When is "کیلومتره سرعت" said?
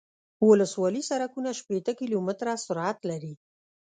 1.99-2.99